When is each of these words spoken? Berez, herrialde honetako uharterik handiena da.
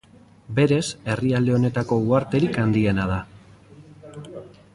Berez, 0.59 0.79
herrialde 1.15 1.53
honetako 1.57 1.99
uharterik 2.07 2.59
handiena 2.65 3.09
da. 3.13 3.21